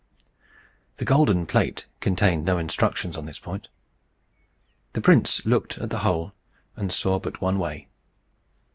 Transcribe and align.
The 0.97 1.05
golden 1.05 1.45
plate 1.45 1.85
contained 1.99 2.43
no 2.43 2.57
instructions 2.57 3.15
on 3.19 3.27
this 3.27 3.37
point. 3.37 3.67
The 4.93 4.99
prince 5.01 5.45
looked 5.45 5.77
at 5.77 5.91
the 5.91 5.99
hole, 5.99 6.33
and 6.75 6.91
saw 6.91 7.19
but 7.19 7.39
one 7.39 7.59
way. 7.59 7.87